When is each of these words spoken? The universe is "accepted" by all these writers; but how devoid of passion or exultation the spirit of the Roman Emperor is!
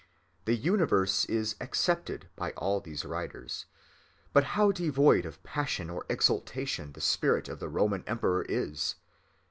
The 0.45 0.55
universe 0.55 1.25
is 1.25 1.55
"accepted" 1.61 2.27
by 2.35 2.53
all 2.53 2.79
these 2.79 3.05
writers; 3.05 3.65
but 4.33 4.43
how 4.57 4.71
devoid 4.71 5.27
of 5.27 5.43
passion 5.43 5.91
or 5.91 6.07
exultation 6.09 6.93
the 6.93 6.99
spirit 7.01 7.47
of 7.47 7.59
the 7.59 7.69
Roman 7.69 8.03
Emperor 8.07 8.41
is! 8.49 8.95